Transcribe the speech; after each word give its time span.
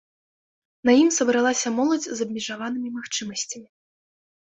На 0.91 0.95
ім 1.01 1.09
сабралася 1.19 1.73
моладзь 1.77 2.09
з 2.11 2.19
абмежаванымі 2.29 2.89
магчымасцямі. 2.99 3.67